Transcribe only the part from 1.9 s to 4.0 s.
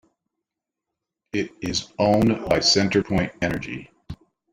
owned by CenterPoint Energy.